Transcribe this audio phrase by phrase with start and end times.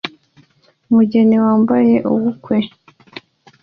[0.89, 2.55] Umugeni wambaye ubukwe